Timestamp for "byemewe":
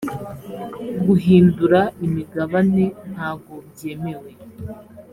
3.69-4.31